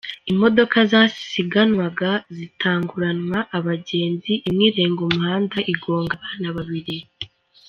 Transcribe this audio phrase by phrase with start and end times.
[0.31, 6.97] Imodoka zasiganwaga zitanguranwa abagenzi, imwe irenga umuhanda igonga abana babiri.